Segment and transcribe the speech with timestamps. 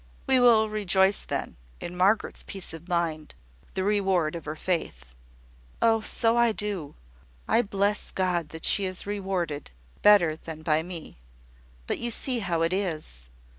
[0.25, 3.35] "We will rejoice, then, in Margaret's peace of mind,
[3.75, 5.13] the reward of her faith."
[5.79, 6.95] "Oh, so I do!
[7.47, 9.69] I bless God that she is rewarded,
[10.01, 11.19] better than by me.
[11.85, 13.29] But you see how it is.